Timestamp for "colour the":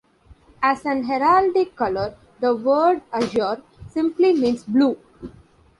1.75-2.55